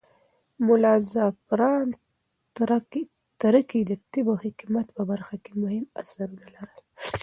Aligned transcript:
ملا 0.67 0.95
زعفران 1.11 1.89
تره 3.41 3.61
کى 3.69 3.79
د 3.89 3.91
طب 4.11 4.25
او 4.31 4.35
حکمت 4.43 4.87
په 4.97 5.03
برخه 5.11 5.35
کې 5.43 5.51
مهم 5.63 5.85
اثرونه 6.01 6.45
لرل. 6.55 6.75